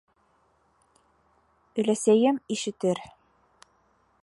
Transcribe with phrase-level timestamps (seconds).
[1.83, 3.05] Өләсәйем ишетер...